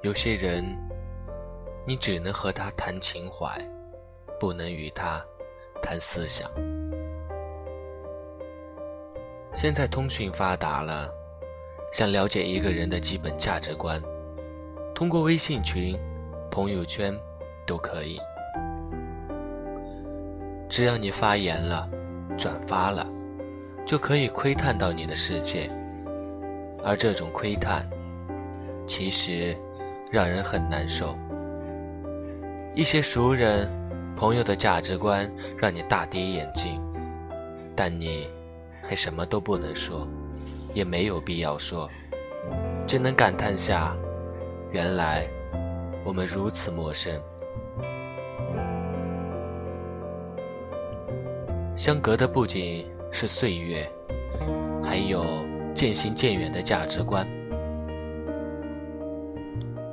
[0.00, 0.64] 有些人，
[1.84, 3.60] 你只能和他谈情怀，
[4.38, 5.20] 不能与他
[5.82, 6.48] 谈思想。
[9.52, 11.12] 现在通讯发达了，
[11.92, 14.00] 想了解一个人的基本价值观，
[14.94, 15.98] 通过微信群、
[16.48, 17.12] 朋友圈
[17.66, 18.20] 都可以。
[20.68, 21.90] 只要你发言了、
[22.38, 23.04] 转发了，
[23.84, 25.68] 就可以窥探到你的世界。
[26.84, 27.84] 而这种窥探，
[28.86, 29.58] 其实
[30.10, 31.16] 让人很难受。
[32.74, 33.68] 一些熟人、
[34.16, 36.80] 朋友的价值观让你大跌眼镜，
[37.76, 38.28] 但你。
[38.90, 40.08] 还什么都不能说，
[40.72, 41.90] 也没有必要说，
[42.86, 43.94] 只能感叹下：
[44.70, 45.28] 原来
[46.06, 47.12] 我们如此陌生。
[51.76, 53.86] 相隔的不仅是岁月，
[54.82, 55.22] 还有
[55.74, 57.28] 渐行渐远的价值观。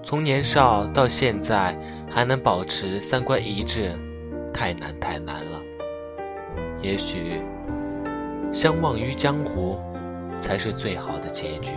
[0.05, 1.75] 从年少到现在，
[2.07, 3.91] 还能保持三观一致，
[4.53, 5.59] 太难太难了。
[6.79, 7.41] 也许。
[8.53, 9.77] 相忘于江湖，
[10.39, 11.71] 才是最好的结局。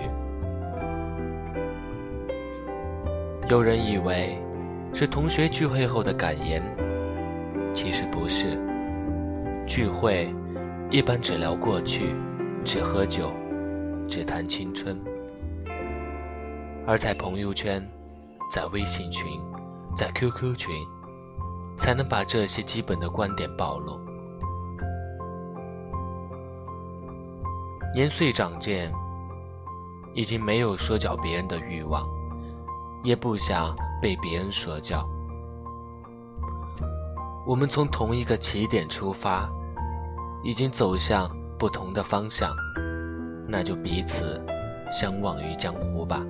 [3.48, 4.38] 有人以为
[4.92, 6.62] 是同学聚会后的感言，
[7.74, 8.60] 其实不是。
[9.66, 10.32] 聚会
[10.90, 12.14] 一般只聊过去，
[12.64, 13.32] 只喝酒，
[14.06, 14.94] 只谈青春；
[16.86, 17.84] 而在朋友圈，
[18.50, 19.40] 在微信群，
[19.96, 20.86] 在 QQ 群，
[21.76, 24.00] 才能把这些基本的观点暴露。
[27.94, 28.92] 年岁长渐，
[30.14, 32.06] 已经没有说教别人的欲望，
[33.02, 35.08] 也不想被别人说教。
[37.46, 39.48] 我们从同一个起点出发，
[40.44, 42.54] 已经走向不同的方向，
[43.48, 44.44] 那就彼此
[44.92, 46.22] 相忘于江湖吧。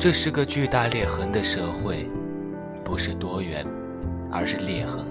[0.00, 2.08] 这是个巨大裂痕的社会，
[2.82, 3.66] 不是多元，
[4.32, 5.04] 而是裂痕。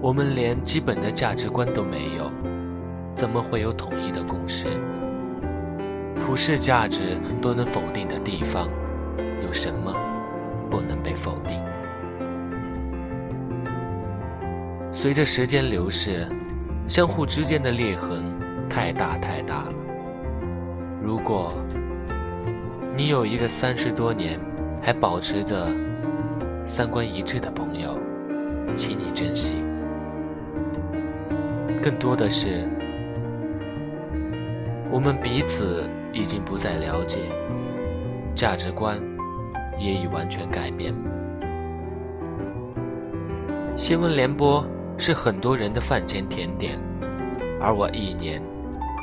[0.00, 2.30] 我们连基本的价值观都没有，
[3.14, 4.68] 怎么会有统一的共识？
[6.16, 8.70] 普世价值都能否定的地方，
[9.44, 9.94] 有什么
[10.70, 11.62] 不能被否定？
[14.94, 16.26] 随着时间流逝，
[16.88, 18.22] 相互之间的裂痕
[18.66, 19.74] 太大太大了。
[21.02, 21.52] 如果
[23.02, 24.38] 你有一个三十多年
[24.80, 25.66] 还保持着
[26.64, 27.98] 三观一致的朋友，
[28.76, 29.56] 请你珍惜。
[31.82, 32.64] 更多的是，
[34.88, 37.18] 我们彼此已经不再了解，
[38.36, 38.96] 价值观
[39.76, 40.94] 也已完全改变。
[43.76, 44.64] 新闻联播
[44.96, 46.78] 是很多人的饭前甜点，
[47.60, 48.40] 而我一年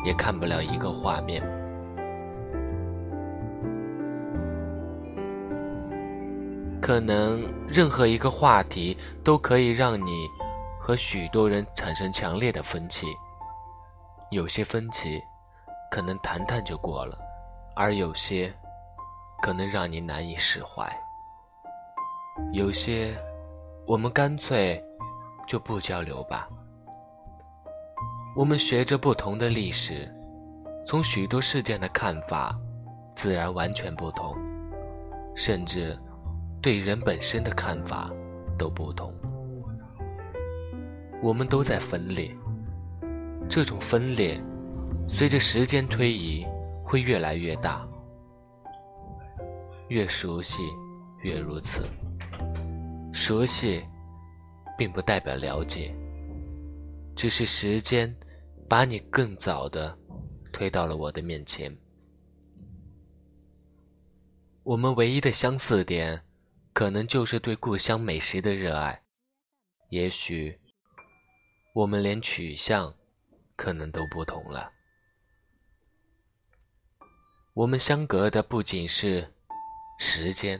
[0.05, 1.43] 也看不了一个画面。
[6.89, 10.27] 可能任何一个话题都可以让你。
[10.79, 13.05] 和许多人产生强烈的分歧，
[14.31, 15.21] 有些分歧
[15.91, 17.15] 可能谈谈就过了，
[17.75, 18.51] 而有些
[19.39, 20.91] 可能让你难以释怀。
[22.53, 23.15] 有些
[23.85, 24.83] 我们干脆
[25.45, 26.49] 就不交流吧。
[28.35, 30.11] 我们学着不同的历史，
[30.87, 32.57] 从许多事件的看法
[33.15, 34.35] 自然完全不同，
[35.35, 35.95] 甚至
[36.61, 38.11] 对人本身的看法
[38.57, 39.13] 都不同。
[41.21, 42.35] 我们都在分裂，
[43.49, 44.41] 这种分裂
[45.07, 46.45] 随着时间推移
[46.83, 47.87] 会越来越大，
[49.89, 50.63] 越熟悉
[51.21, 51.85] 越如此。
[53.11, 53.83] 熟悉
[54.77, 55.93] 并不代表了解，
[57.15, 58.15] 只是时间
[58.67, 59.97] 把你更早的
[60.53, 61.75] 推到了我的面前。
[64.63, 66.21] 我们唯一的相似点，
[66.79, 69.03] 可能就是对故乡美食的热爱，
[69.89, 70.57] 也许。
[71.73, 72.95] 我们连取向
[73.57, 74.71] 可能都不同了。
[77.53, 79.29] 我们相隔的不仅是
[79.99, 80.57] 时间，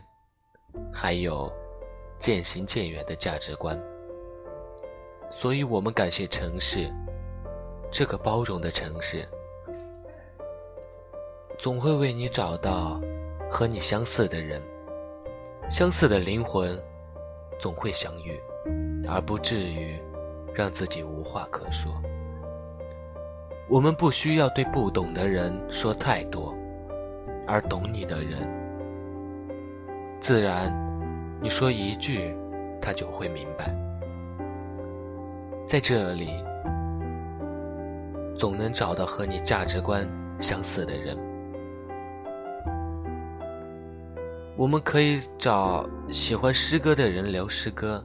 [0.92, 1.50] 还有
[2.18, 3.82] 渐行渐远的价值观。
[5.32, 6.94] 所以，我们感谢城市，
[7.90, 9.26] 这个包容的城市，
[11.58, 13.00] 总会为你找到
[13.50, 14.62] 和你相似的人，
[15.70, 16.78] 相似的灵魂，
[17.60, 18.40] 总会相遇，
[19.08, 20.00] 而不至于。
[20.52, 21.94] 让自己无话可说。
[23.70, 26.54] 我们不需要对不懂的人说太多，
[27.48, 28.46] 而懂你的人，
[30.20, 30.70] 自然
[31.40, 32.36] 你说一句，
[32.82, 33.74] 他就会明白。
[35.66, 36.44] 在这里，
[38.36, 40.06] 总能找到和你价值观
[40.40, 41.18] 相似的人。
[44.60, 48.04] 我们可以找喜欢诗歌的人聊诗歌，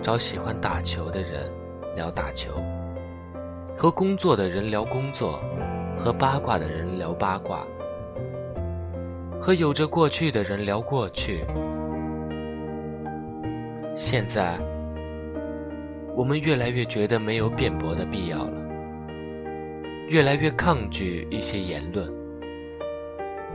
[0.00, 1.52] 找喜欢打球的人
[1.94, 2.52] 聊打球，
[3.76, 5.38] 和工作的人聊工作，
[5.94, 7.66] 和八卦的人聊八卦，
[9.38, 11.44] 和有着过去的人聊过去。
[13.94, 14.58] 现在，
[16.16, 18.58] 我们越来越觉得没有辩驳的必要了，
[20.08, 22.10] 越来越抗拒一些言论，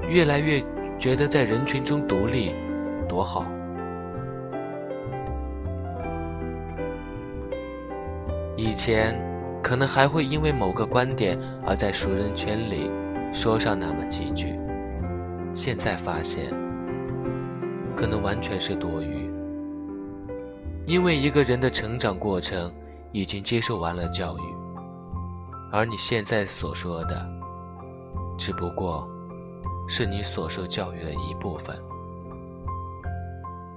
[0.08, 0.64] 越来越。
[0.98, 2.54] 觉得在人群中独立
[3.08, 3.46] 多好。
[8.56, 9.16] 以前
[9.62, 12.90] 可能还会因为某个观点而在熟人圈里
[13.32, 14.60] 说上那么几句，
[15.54, 16.46] 现在发现
[17.96, 19.32] 可能完全是多余。
[20.86, 22.74] 因为一个人的成长过程
[23.12, 24.42] 已经接受完了教育，
[25.72, 27.30] 而你现在所说的
[28.38, 29.08] 只不过。
[29.88, 31.76] 是你所受教育的一部分，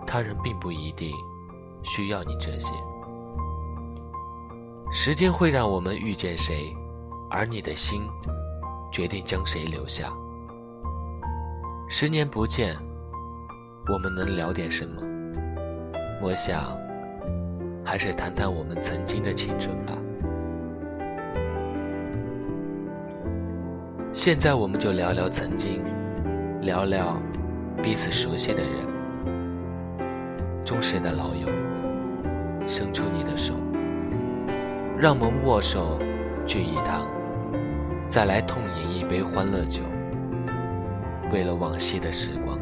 [0.06, 1.12] 他人并不一定
[1.82, 2.74] 需要你这些。
[4.92, 6.74] 时间会让我们遇见谁，
[7.30, 8.02] 而你的心
[8.90, 10.12] 决定将谁留下。
[11.88, 12.76] 十年不见，
[13.92, 15.00] 我们能聊点什么？
[16.20, 16.76] 我想，
[17.84, 19.96] 还是谈谈我们曾经的青春吧。
[24.12, 25.80] 现在，我们就聊聊曾经。
[26.60, 27.16] 聊聊
[27.82, 28.70] 彼此熟悉的人，
[30.62, 31.48] 忠实的老友，
[32.66, 33.54] 伸出你的手，
[34.98, 35.98] 让我们握手
[36.44, 37.06] 聚一堂，
[38.10, 39.82] 再来痛饮一杯欢乐酒，
[41.32, 42.58] 为了往昔的时光，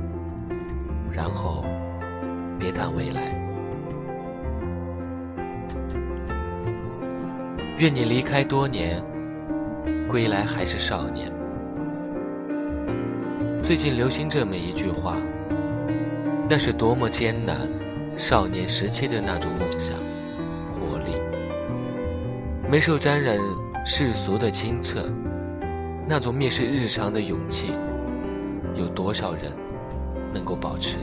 [1.12, 1.64] 然后
[2.56, 3.34] 别谈未来。
[7.78, 9.02] 愿你离开多年，
[10.08, 11.36] 归来还是少年。
[13.68, 15.18] 最近流行这么一句话，
[16.48, 17.68] 那是多么艰难，
[18.16, 19.94] 少年时期的那种梦想、
[20.72, 21.10] 活力，
[22.66, 23.36] 没受沾染
[23.84, 25.06] 世俗的清澈，
[26.06, 27.72] 那种蔑视日常的勇气，
[28.74, 29.52] 有多少人
[30.32, 30.96] 能够保持？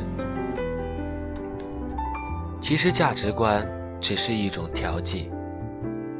[2.59, 3.63] 其实价值观
[4.01, 5.29] 只是一种调剂，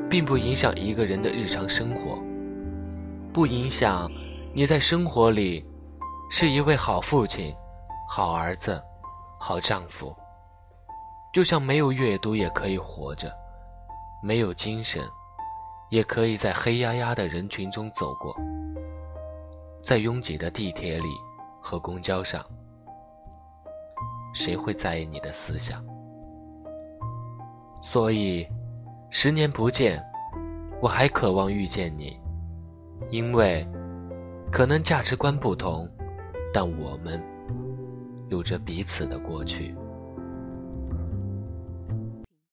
[0.08, 2.20] 并不影响一个人的日常生活，
[3.34, 4.08] 不影响
[4.54, 5.66] 你在生活里。
[6.30, 7.56] 是一位好父亲、
[8.10, 8.82] 好儿子、
[9.40, 10.16] 好丈夫。
[11.32, 13.30] 就像没有阅读也可以活着，
[14.24, 15.04] 没有精神，
[15.90, 18.34] 也可以在黑压压的人群中走过，
[19.84, 21.10] 在拥挤的地铁里
[21.62, 22.42] 和公交上，
[24.34, 25.86] 谁会在意你的思想？
[27.82, 28.48] 所以，
[29.10, 30.02] 十年不见，
[30.82, 32.18] 我还渴望遇见你，
[33.10, 33.68] 因为
[34.52, 35.86] 可能价值观不同。
[36.56, 37.22] 但我们
[38.30, 39.76] 有着彼此的过去。